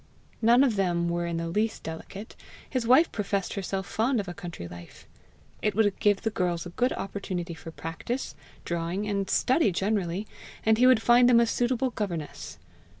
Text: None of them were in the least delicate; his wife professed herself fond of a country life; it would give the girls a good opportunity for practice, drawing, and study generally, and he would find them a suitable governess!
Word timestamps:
None 0.41 0.63
of 0.63 0.77
them 0.77 1.09
were 1.09 1.27
in 1.27 1.37
the 1.37 1.47
least 1.47 1.83
delicate; 1.83 2.35
his 2.67 2.87
wife 2.87 3.11
professed 3.11 3.53
herself 3.53 3.85
fond 3.85 4.19
of 4.19 4.27
a 4.27 4.33
country 4.33 4.67
life; 4.67 5.05
it 5.61 5.75
would 5.75 5.99
give 5.99 6.23
the 6.23 6.31
girls 6.31 6.65
a 6.65 6.69
good 6.71 6.91
opportunity 6.93 7.53
for 7.53 7.69
practice, 7.69 8.33
drawing, 8.65 9.07
and 9.07 9.29
study 9.29 9.71
generally, 9.71 10.25
and 10.65 10.79
he 10.79 10.87
would 10.87 11.03
find 11.03 11.29
them 11.29 11.39
a 11.39 11.45
suitable 11.45 11.91
governess! 11.91 12.57